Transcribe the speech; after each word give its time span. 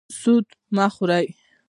سود 0.19 0.45
مه 0.75 0.87
خورئ 0.95 1.27